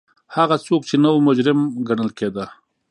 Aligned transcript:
هغه 0.35 0.55
څوک 0.65 0.81
چې 0.89 0.95
نه 1.03 1.09
و 1.13 1.25
مجرم 1.27 1.59
ګڼل 1.87 2.09
کېده. 2.17 2.45